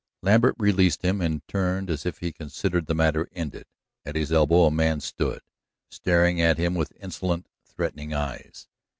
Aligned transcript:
Lambert 0.23 0.55
released 0.57 1.03
him, 1.03 1.21
and 1.21 1.47
turned 1.47 1.87
as 1.91 2.07
if 2.07 2.17
he 2.17 2.31
considered 2.31 2.87
the 2.87 2.95
matter 2.95 3.29
ended. 3.33 3.67
At 4.03 4.15
his 4.15 4.31
elbow 4.31 4.63
a 4.65 4.71
man 4.71 4.99
stood, 4.99 5.41
staring 5.91 6.41
at 6.41 6.57
him 6.57 6.73
with 6.73 6.93
insolent, 6.99 7.45
threatening 7.67 8.11
eyes. 8.11 8.67